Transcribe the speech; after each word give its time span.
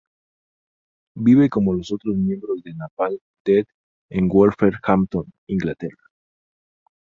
Vive 1.15 1.47
como 1.47 1.75
los 1.75 1.91
otros 1.91 2.15
miembros 2.15 2.63
de 2.63 2.73
Napalm 2.73 3.19
Death 3.45 3.67
en 4.09 4.29
Wolverhampton, 4.29 5.31
Inglaterra. 5.45 6.05